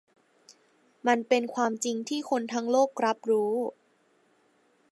[1.07, 3.53] มันเป็นความจริงที่คนทั้งโลกรับรู้